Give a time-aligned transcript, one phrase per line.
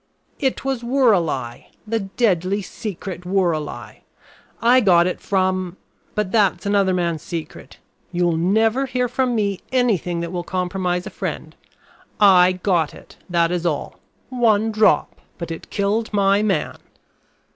[0.39, 4.01] "It was woorali; the deadly, secret woorali.
[4.59, 5.77] I got it from
[6.15, 7.77] but that is another man's secret.
[8.11, 11.55] You will never hear from me anything that will compromise a friend.
[12.19, 13.99] I got it, that is all.
[14.29, 16.77] One drop, but it killed my man."